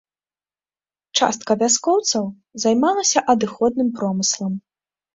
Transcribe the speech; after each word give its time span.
Частка 1.19 1.51
вяскоўцаў 1.61 2.25
займалася 2.65 3.27
адыходным 3.37 3.97
промыслам. 4.01 4.53